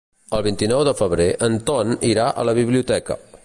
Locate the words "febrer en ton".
1.01-1.95